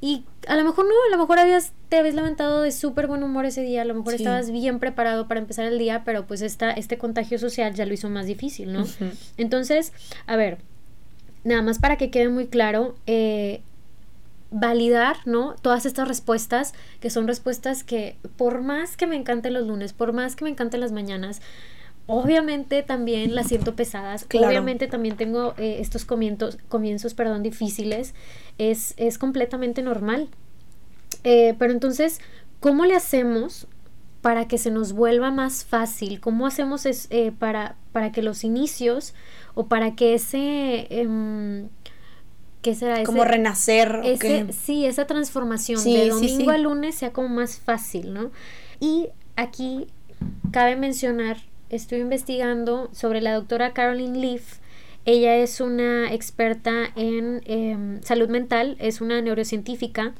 [0.00, 3.22] Y a lo mejor no, a lo mejor habías, te habías levantado de súper buen
[3.22, 6.42] humor ese día, a lo mejor estabas bien preparado para empezar el día, pero pues
[6.42, 8.84] esta, este contagio social ya lo hizo más difícil, ¿no?
[9.38, 9.92] Entonces,
[10.26, 10.58] a ver,
[11.44, 13.62] nada más para que quede muy claro, eh,
[14.50, 15.56] validar, ¿no?
[15.62, 20.12] Todas estas respuestas, que son respuestas que por más que me encanten los lunes, por
[20.12, 21.40] más que me encanten las mañanas,
[22.06, 28.14] obviamente también las siento pesadas, obviamente también tengo eh, estos comienzos, comienzos, perdón, difíciles,
[28.58, 30.28] es, es completamente normal.
[31.24, 32.20] Eh, pero entonces,
[32.60, 33.66] ¿cómo le hacemos
[34.22, 36.20] para que se nos vuelva más fácil?
[36.20, 39.14] ¿Cómo hacemos es, eh, para, para que los inicios
[39.54, 40.86] o para que ese...
[40.90, 41.68] Em,
[42.62, 43.04] ¿Qué será?
[43.04, 44.00] como renacer.
[44.02, 48.32] Ese, Sí, esa transformación de domingo a lunes sea como más fácil, ¿no?
[48.80, 49.86] Y aquí
[50.50, 51.36] cabe mencionar,
[51.70, 54.58] estoy investigando sobre la doctora Caroline Leaf.
[55.04, 60.14] Ella es una experta en em, salud mental, es una neurocientífica.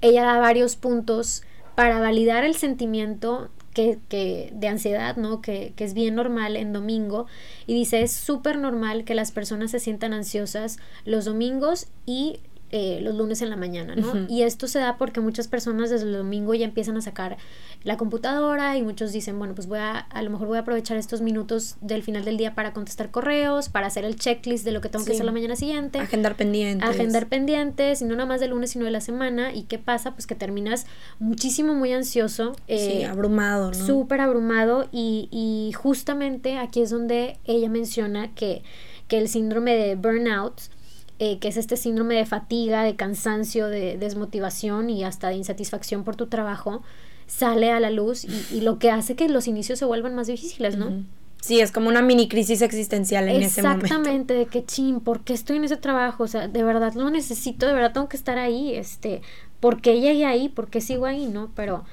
[0.00, 1.42] Ella da varios puntos
[1.74, 5.40] para validar el sentimiento que, que, de ansiedad, ¿no?
[5.40, 7.26] Que, que, es bien normal en domingo.
[7.66, 12.40] Y dice, es súper normal que las personas se sientan ansiosas los domingos y
[12.76, 14.26] eh, los lunes en la mañana, ¿no?
[14.28, 17.36] Y esto se da porque muchas personas desde el domingo ya empiezan a sacar
[17.84, 20.96] la computadora y muchos dicen, bueno, pues voy a, a lo mejor voy a aprovechar
[20.96, 24.80] estos minutos del final del día para contestar correos, para hacer el checklist de lo
[24.80, 26.00] que tengo que hacer la mañana siguiente.
[26.00, 26.88] Agendar pendientes.
[26.88, 29.54] Agendar pendientes, y no nada más del lunes, sino de la semana.
[29.54, 30.14] ¿Y qué pasa?
[30.14, 30.84] Pues que terminas
[31.20, 32.56] muchísimo, muy ansioso.
[32.66, 33.86] sí, eh, abrumado, ¿no?
[33.86, 38.64] Súper abrumado y, y justamente aquí es donde ella menciona que,
[39.06, 40.73] que el síndrome de burnout
[41.18, 46.04] eh, que es este síndrome de fatiga, de cansancio, de desmotivación y hasta de insatisfacción
[46.04, 46.82] por tu trabajo,
[47.26, 50.76] sale a la luz y, lo que hace que los inicios se vuelvan más difíciles,
[50.76, 51.04] ¿no?
[51.40, 53.84] Sí, es como una mini crisis existencial en ese momento.
[53.84, 56.24] Exactamente, de que chin, ¿por qué estoy en ese trabajo?
[56.24, 59.20] O sea, de verdad lo necesito, de verdad tengo que estar ahí, este,
[59.60, 60.48] ¿por qué llegué ahí?
[60.48, 61.26] ¿Por qué sigo ahí?
[61.26, 61.52] ¿No?
[61.54, 61.84] Pero,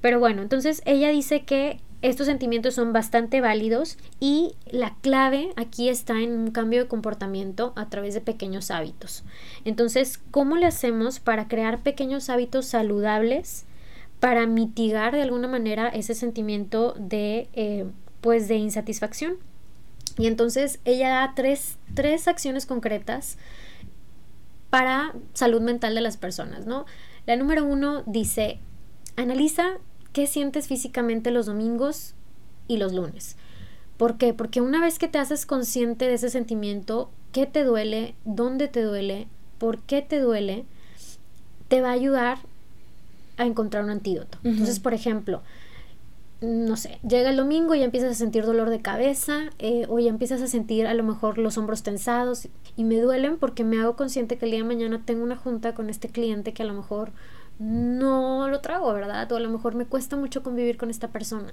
[0.00, 5.88] pero bueno, entonces ella dice que estos sentimientos son bastante válidos y la clave aquí
[5.88, 9.22] está en un cambio de comportamiento a través de pequeños hábitos.
[9.64, 13.64] Entonces, ¿cómo le hacemos para crear pequeños hábitos saludables
[14.18, 17.86] para mitigar de alguna manera ese sentimiento de, eh,
[18.20, 19.34] pues, de insatisfacción?
[20.18, 23.38] Y entonces ella da tres, tres acciones concretas
[24.70, 26.84] para salud mental de las personas, ¿no?
[27.26, 28.58] La número uno dice,
[29.16, 29.78] analiza
[30.12, 32.14] qué sientes físicamente los domingos
[32.68, 33.36] y los lunes.
[33.96, 34.34] ¿Por qué?
[34.34, 38.82] Porque una vez que te haces consciente de ese sentimiento, qué te duele, dónde te
[38.82, 40.64] duele, por qué te duele,
[41.68, 42.38] te va a ayudar
[43.36, 44.38] a encontrar un antídoto.
[44.44, 45.42] Entonces, por ejemplo,
[46.40, 50.00] no sé, llega el domingo y ya empiezas a sentir dolor de cabeza eh, o
[50.00, 53.80] ya empiezas a sentir a lo mejor los hombros tensados y me duelen porque me
[53.80, 56.66] hago consciente que el día de mañana tengo una junta con este cliente que a
[56.66, 57.12] lo mejor
[57.58, 59.30] no lo trago, ¿verdad?
[59.30, 61.52] O a lo mejor me cuesta mucho convivir con esta persona.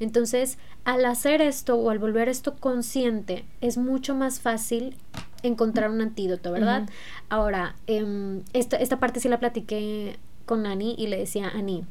[0.00, 4.96] Entonces, al hacer esto o al volver esto consciente, es mucho más fácil
[5.42, 6.88] encontrar un antídoto, ¿verdad?
[7.28, 11.84] Ahora, em, esta, esta parte sí la platiqué con Ani y le decía, Ani,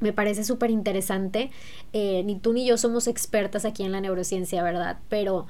[0.00, 1.50] me parece súper interesante.
[1.92, 4.98] Eh, ni tú ni yo somos expertas aquí en la neurociencia, ¿verdad?
[5.08, 5.46] Pero,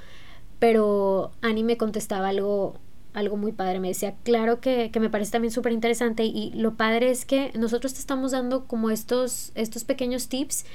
[0.59, 2.79] pero Ani me contestaba algo
[3.16, 3.81] algo muy padre.
[3.81, 7.50] Me decía, claro que, que me parece también súper interesante y lo padre es que
[7.59, 10.66] nosotros te estamos dando como estos, estos pequeños tips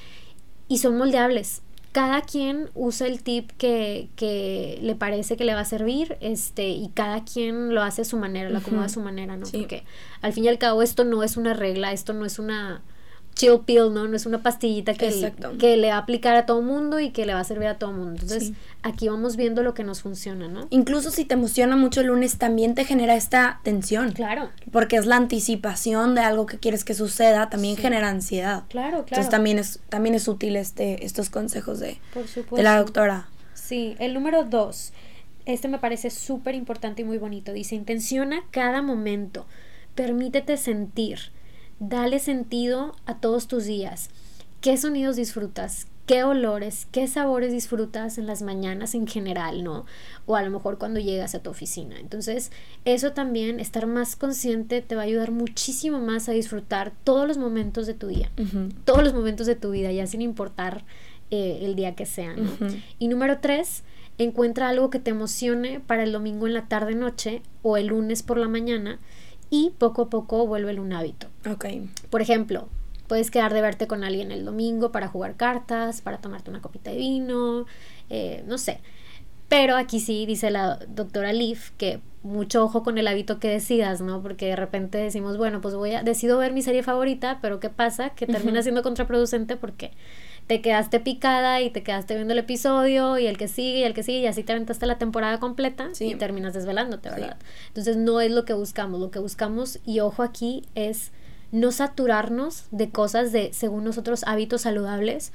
[0.68, 1.62] y son moldeables.
[1.92, 6.70] Cada quien usa el tip que, que le parece que le va a servir este,
[6.70, 9.46] y cada quien lo hace a su manera, lo acomoda a su manera, ¿no?
[9.46, 9.84] Porque
[10.22, 12.82] al fin y al cabo esto no es una regla, esto no es una
[13.36, 14.08] chill pill, ¿no?
[14.08, 17.26] No es una pastillita que, que le va a aplicar a todo mundo y que
[17.26, 18.22] le va a servir a todo mundo.
[18.22, 18.52] Entonces,
[18.84, 20.68] aquí vamos viendo lo que nos funciona, ¿no?
[20.70, 24.12] Incluso si te emociona mucho el lunes, también te genera esta tensión.
[24.12, 24.50] Claro.
[24.72, 28.64] Porque es la anticipación de algo que quieres que suceda, también genera ansiedad.
[28.70, 29.06] Claro, claro.
[29.08, 31.98] Entonces también es, también es útil este, estos consejos de,
[32.52, 33.28] de la doctora.
[33.54, 34.94] Sí, el número dos.
[35.46, 37.54] Este me parece súper importante y muy bonito.
[37.54, 39.46] Dice, intenciona cada momento.
[39.96, 41.32] Permítete sentir
[41.82, 44.12] Dale sentido a todos tus días.
[44.62, 45.88] ¿Qué sonidos disfrutas?
[46.06, 46.88] ¿Qué olores?
[46.92, 49.88] ¿Qué sabores disfrutas en las mañanas en general, no?
[50.28, 52.00] O a lo mejor cuando llegas a tu oficina.
[52.00, 52.52] Entonces,
[52.86, 57.40] eso también, estar más consciente, te va a ayudar muchísimo más a disfrutar todos los
[57.40, 58.30] momentos de tu día.
[58.86, 60.86] Todos los momentos de tu vida, ya sin importar
[61.32, 62.52] eh, el día que sea, ¿no?
[63.00, 63.82] Y número tres,
[64.20, 68.22] encuentra algo que te emocione para el domingo en la tarde noche o el lunes
[68.22, 69.00] por la mañana
[69.52, 71.28] y poco a poco vuelve un hábito.
[71.46, 71.66] Ok.
[72.10, 72.68] Por ejemplo,
[73.12, 76.92] Puedes quedar de verte con alguien el domingo para jugar cartas, para tomarte una copita
[76.92, 77.66] de vino,
[78.10, 78.80] eh, no sé.
[79.50, 84.00] Pero aquí sí dice la doctora Leaf que mucho ojo con el hábito que decidas,
[84.00, 84.22] ¿no?
[84.22, 87.70] Porque de repente decimos, bueno, pues voy a, decido ver mi serie favorita, pero ¿qué
[87.70, 88.12] pasa?
[88.12, 89.92] Que termina siendo contraproducente porque
[90.52, 93.94] te quedaste picada y te quedaste viendo el episodio y el que sigue y el
[93.94, 97.38] que sigue y así te aventaste la temporada completa y terminas desvelándote, ¿verdad?
[97.70, 101.14] Entonces no es lo que buscamos, lo que buscamos, y ojo aquí, es
[101.54, 105.32] no saturarnos de cosas de, según nosotros, hábitos saludables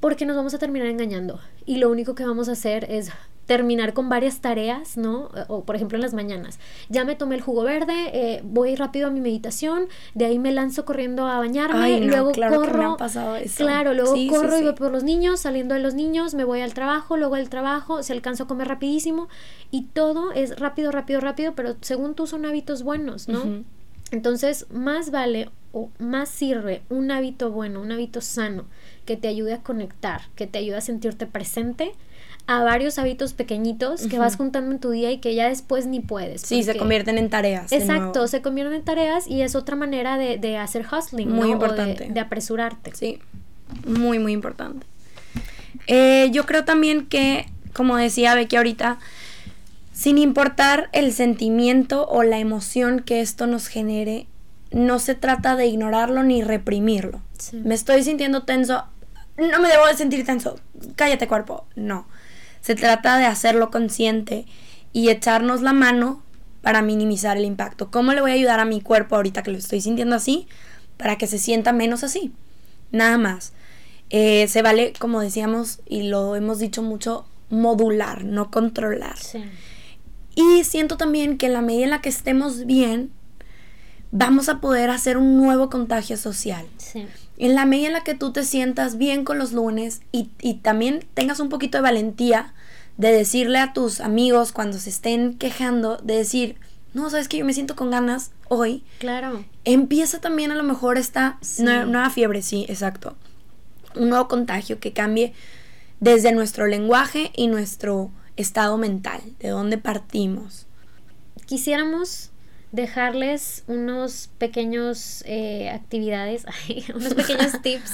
[0.00, 1.38] porque nos vamos a terminar engañando.
[1.66, 3.10] Y lo único que vamos a hacer es
[3.46, 5.28] terminar con varias tareas, ¿no?
[5.48, 6.58] O por ejemplo en las mañanas.
[6.88, 10.52] Ya me tomé el jugo verde, eh, voy rápido a mi meditación, de ahí me
[10.52, 12.96] lanzo corriendo a bañarme, luego corro.
[13.56, 16.72] Claro, luego corro y voy por los niños, saliendo de los niños, me voy al
[16.72, 19.28] trabajo, luego al trabajo, se alcanzo a comer rapidísimo
[19.70, 23.64] y todo es rápido, rápido, rápido, pero según tú son hábitos buenos, ¿no?
[24.12, 28.66] Entonces, más vale o más sirve un hábito bueno, un hábito sano,
[29.06, 31.94] que te ayude a conectar, que te ayude a sentirte presente,
[32.46, 36.00] a varios hábitos pequeñitos que vas juntando en tu día y que ya después ni
[36.00, 36.42] puedes.
[36.42, 37.72] Sí, se convierten en tareas.
[37.72, 41.30] Exacto, se convierten en tareas y es otra manera de, hacer hustling.
[41.30, 42.08] Muy importante.
[42.10, 42.92] de, apresurarte.
[42.94, 43.20] Sí,
[43.86, 44.86] muy, muy importante.
[45.86, 48.98] Eh, yo creo también que, como decía Becky ahorita,
[49.92, 54.26] sin importar el sentimiento o la emoción que esto nos genere,
[54.70, 57.20] no se trata de ignorarlo ni reprimirlo.
[57.52, 58.84] Me estoy sintiendo tenso,
[59.36, 60.58] no me debo de sentir tenso,
[60.96, 62.06] cállate cuerpo, no.
[62.62, 64.46] Se trata de hacerlo consciente
[64.94, 66.22] y echarnos la mano
[66.62, 67.90] para minimizar el impacto.
[67.90, 70.46] ¿Cómo le voy a ayudar a mi cuerpo ahorita que lo estoy sintiendo así
[70.96, 72.32] para que se sienta menos así?
[72.92, 73.52] Nada más.
[74.10, 79.16] Eh, se vale, como decíamos y lo hemos dicho mucho, modular, no controlar.
[80.34, 83.10] Y siento también que en la medida en la que estemos bien,
[84.12, 86.66] vamos a poder hacer un nuevo contagio social.
[87.38, 90.28] En la medida en la que tú te sientas bien con los lunes y,
[90.62, 92.54] también tengas un poquito de valentía
[92.96, 96.56] de decirle a tus amigos cuando se estén quejando, de decir,
[96.94, 98.84] no, sabes que yo me siento con ganas hoy.
[98.98, 99.44] Claro.
[99.64, 103.16] Empieza también a lo mejor esta nueva, fiebre, sí, exacto.
[103.96, 105.32] Un nuevo contagio que cambie
[106.00, 110.66] desde nuestro lenguaje y nuestro estado mental, de dónde partimos.
[111.46, 112.31] Quisiéramos
[112.72, 116.46] dejarles unos pequeños eh, actividades,
[116.94, 117.92] unos pequeños tips.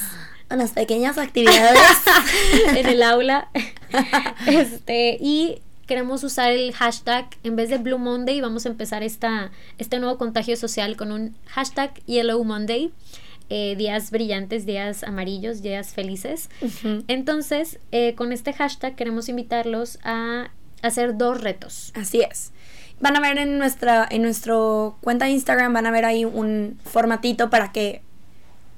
[0.51, 1.79] Unas pequeñas actividades
[2.75, 3.51] en el aula.
[4.47, 9.51] este, y queremos usar el hashtag, en vez de Blue Monday, vamos a empezar esta,
[9.77, 12.93] este nuevo contagio social con un hashtag Yellow Monday.
[13.51, 16.51] Eh, días brillantes, días amarillos, días felices.
[17.09, 20.51] Entonces, eh, con este hashtag queremos invitarlos a
[20.83, 21.93] hacer dos retos.
[21.95, 22.53] Así es
[23.01, 26.79] van a ver en nuestra en nuestro cuenta de Instagram van a ver ahí un
[26.85, 28.03] formatito para que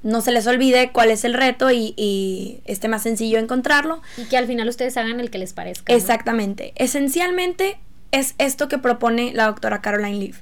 [0.03, 4.01] no se les olvide cuál es el reto y, esté más sencillo encontrarlo.
[4.17, 5.93] Y que al final ustedes hagan el que les parezca.
[5.93, 6.73] Exactamente.
[6.75, 7.77] Esencialmente
[8.11, 10.39] es esto que propone la doctora Caroline Leaf.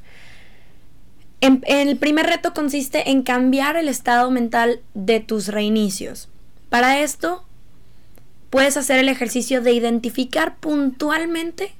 [1.41, 6.29] el primer reto consiste en cambiar el estado mental de tus reinicios.
[6.69, 7.43] Para esto,
[8.49, 11.73] puedes hacer el ejercicio de identificar puntualmente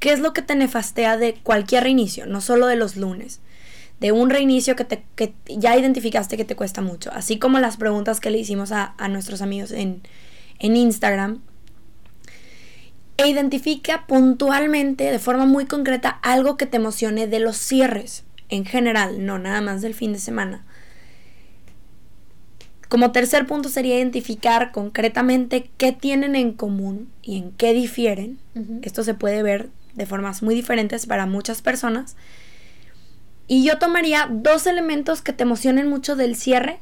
[0.00, 2.24] ¿Qué es lo que te nefastea de cualquier reinicio?
[2.24, 3.40] No solo de los lunes.
[4.00, 7.12] De un reinicio que, te, que ya identificaste que te cuesta mucho.
[7.12, 10.00] Así como las preguntas que le hicimos a, nuestros amigos en,
[10.58, 11.42] en Instagram.
[13.18, 18.24] E identifica puntualmente, de forma muy concreta, algo que te emocione de los cierres.
[18.48, 20.64] En general, no nada más del fin de semana.
[22.88, 28.38] Como tercer punto sería identificar concretamente qué tienen en común y en qué difieren.
[28.82, 32.16] Esto se puede ver de formas muy diferentes para muchas personas.
[33.46, 36.78] Y yo tomaría dos elementos que te emocionen mucho del cierre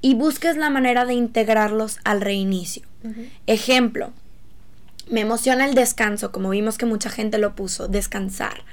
[0.00, 2.82] y busques la manera de integrarlos al reinicio.
[3.46, 4.12] Ejemplo,
[5.08, 8.64] me emociona el descanso, como vimos que mucha gente lo puso, descansar.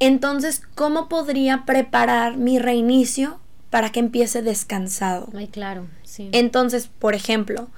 [0.00, 5.28] Entonces, ¿cómo podría preparar mi reinicio para que empiece descansado?
[5.34, 6.28] Ay, claro, sí.
[6.32, 7.68] Entonces, por ejemplo,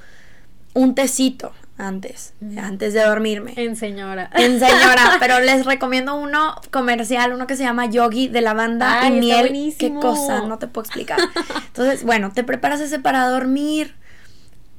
[0.74, 1.52] un tecito
[1.86, 3.54] antes, antes de dormirme.
[3.56, 4.30] En señora.
[4.34, 9.12] En señora, pero les recomiendo uno comercial, uno que se llama Yogi de lavanda y
[9.12, 9.74] miel.
[9.78, 11.18] Qué cosa, no te puedo explicar.
[11.66, 13.94] Entonces, bueno, te preparas ese para dormir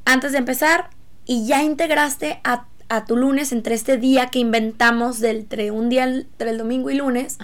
[0.06, 0.90] antes de empezar
[1.26, 2.66] y ya integraste a,
[3.08, 6.96] tu lunes entre este día que inventamos del entre un día entre el domingo y
[6.96, 7.38] lunes.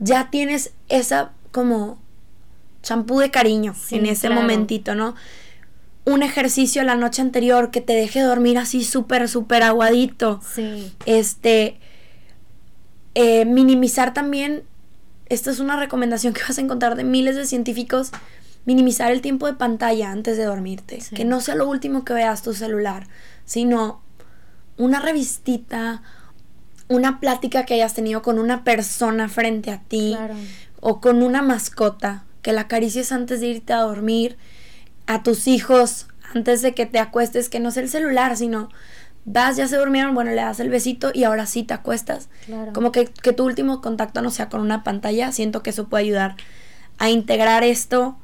[0.00, 1.98] Ya tienes esa como
[2.82, 5.14] champú de cariño en ese momentito, ¿no?
[6.04, 10.40] Un ejercicio la noche anterior que te deje dormir así súper, súper aguadito.
[10.54, 10.92] Sí.
[11.06, 11.78] Este,
[13.14, 14.64] eh, minimizar también,
[15.28, 18.10] esta es una recomendación que vas a encontrar de miles de científicos,
[18.66, 20.98] minimizar el tiempo de pantalla antes de dormirte.
[21.14, 23.06] Que no sea lo último que veas tu celular,
[23.44, 24.02] sino
[24.76, 26.02] una revistita,
[26.88, 30.16] una plática que hayas tenido con una persona frente a ti
[30.80, 34.36] o con una mascota, que la acaricies antes de irte a dormir,
[35.06, 38.68] a tus hijos antes de que te acuestes, que no sea el celular, sino
[39.24, 42.28] vas, ya se durmieron, bueno, le das el besito y ahora sí te acuestas.
[42.72, 46.04] Como que, que tu último contacto no sea con una pantalla, siento que eso puede
[46.04, 46.36] ayudar
[46.98, 48.16] a integrar esto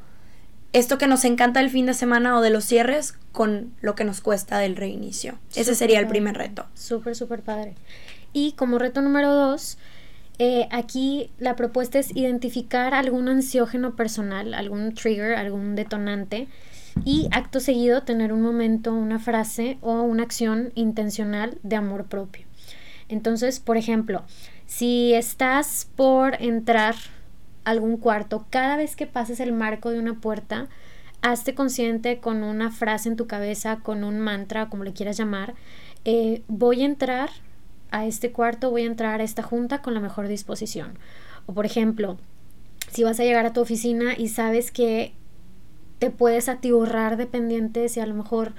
[0.72, 4.04] esto que nos encanta del fin de semana o de los cierres con lo que
[4.04, 5.38] nos cuesta del reinicio.
[5.54, 6.66] Ese sería el primer reto.
[6.74, 7.74] Súper, súper padre.
[8.32, 9.78] Y como reto número dos,
[10.38, 16.46] eh, aquí la propuesta es identificar algún ansiógeno personal, algún trigger, algún detonante
[17.04, 22.46] y acto seguido tener un momento, una frase o una acción intencional de amor propio.
[23.08, 24.22] Entonces, por ejemplo,
[24.66, 26.94] si estás por entrar
[27.64, 30.68] algún cuarto, cada vez que pases el marco de una puerta,
[31.22, 35.54] hazte consciente con una frase en tu cabeza, con un mantra, como le quieras llamar,
[36.04, 37.30] eh, voy a entrar
[37.90, 40.98] a este cuarto, voy a entrar a esta junta con la mejor disposición.
[41.46, 42.18] O por ejemplo,
[42.90, 45.14] si vas a llegar a tu oficina y sabes que
[46.00, 48.54] te puedes atiborrar de pendientes y a lo mejor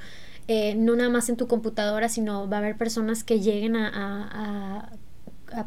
[0.47, 4.93] eh, no nada más en tu computadora, sino va a haber personas que lleguen a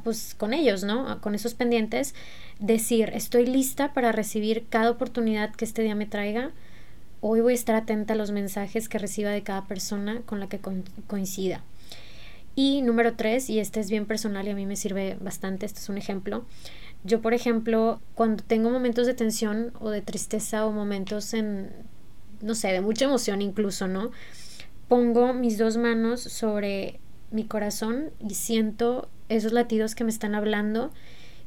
[0.02, 1.20] pues con ellos, ¿no?
[1.20, 2.14] Con esos pendientes,
[2.58, 6.50] decir, estoy lista para recibir cada oportunidad que este día me traiga.
[7.20, 10.48] Hoy voy a estar atenta a los mensajes que reciba de cada persona con la
[10.48, 10.60] que
[11.06, 11.62] coincida.
[12.56, 15.80] Y número tres, y este es bien personal y a mí me sirve bastante, este
[15.80, 16.44] es un ejemplo.
[17.04, 21.70] Yo, por ejemplo, cuando tengo momentos de tensión o de tristeza o momentos en,
[22.40, 24.10] no sé, de mucha emoción incluso, ¿no?
[24.88, 27.00] Pongo mis dos manos sobre
[27.30, 30.90] mi corazón y siento esos latidos que me están hablando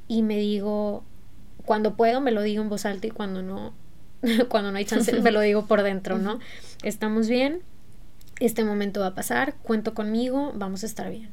[0.08, 1.04] y me digo,
[1.66, 3.74] cuando puedo me lo digo en voz alta y cuando no,
[4.50, 6.40] cuando no hay chance me lo digo por dentro, ¿no?
[6.84, 7.62] Estamos bien,
[8.40, 11.30] este momento va a pasar, cuento conmigo, vamos a estar bien.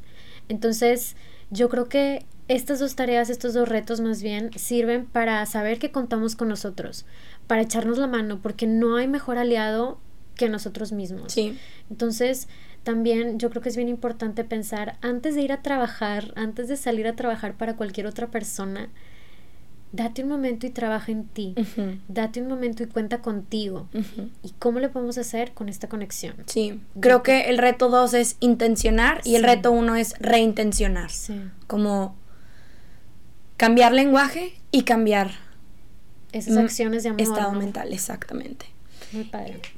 [0.48, 1.16] Entonces,
[1.50, 5.90] yo creo que estas dos tareas, estos dos retos más bien, sirven para saber que
[5.90, 7.06] contamos con nosotros,
[7.46, 9.98] para echarnos la mano, porque no hay mejor aliado
[10.36, 11.32] que nosotros mismos.
[11.32, 11.56] Sí.
[11.90, 12.48] Entonces,
[12.82, 16.76] también yo creo que es bien importante pensar antes de ir a trabajar, antes de
[16.76, 18.90] salir a trabajar para cualquier otra persona,
[19.92, 21.54] date un momento y trabaja en ti.
[22.08, 23.88] Date un momento y cuenta contigo.
[24.42, 26.34] ¿Y cómo le podemos hacer con esta conexión?
[26.46, 31.10] Sí, creo que el reto dos es intencionar y el reto uno es reintencionar.
[31.10, 31.40] Sí.
[31.68, 32.16] Como
[33.56, 35.30] cambiar lenguaje y cambiar
[36.32, 37.20] esas acciones de amor.
[37.20, 38.74] Estado mental, exactamente.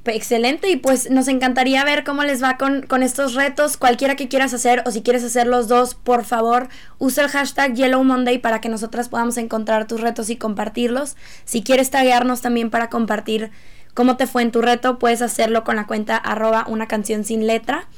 [0.06, 3.76] Excelente, y pues nos encantaría ver cómo les va con, con, estos retos.
[3.76, 6.68] Cualquiera que quieras hacer o si quieres hacer los dos, por favor,
[6.98, 11.16] usa el hashtag Yellow Monday para que nosotras podamos encontrar tus retos y compartirlos.
[11.44, 13.50] Si quieres taguearnos también para compartir
[13.92, 17.46] cómo te fue en tu reto, puedes hacerlo con la cuenta arroba una canción sin
[17.46, 17.88] letra.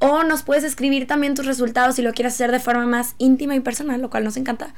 [0.00, 3.54] O nos puedes escribir también tus resultados si lo quieres hacer de forma más íntima
[3.54, 4.74] y personal, lo cual nos encanta,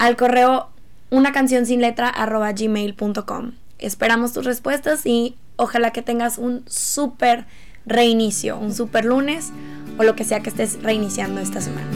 [0.00, 0.70] al correo
[1.10, 3.52] una canción sin letra arroba gmail.com.
[3.78, 7.44] Esperamos tus respuestas y ojalá que tengas un súper
[7.84, 9.52] reinicio, un súper lunes
[9.98, 11.90] o lo que sea que estés reiniciando esta semana.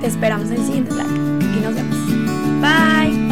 [0.00, 1.96] Te esperamos en el siguiente track y nos vemos.
[2.60, 3.31] Bye.